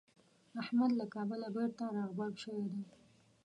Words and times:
احمد 0.61 0.91
له 0.99 1.05
کابله 1.13 1.47
بېرته 1.55 1.83
راغبرګ 1.97 2.35
شوی 2.43 2.65
دی. 2.71 2.81